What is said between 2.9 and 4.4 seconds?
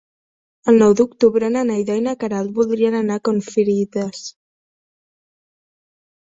anar a Confrides.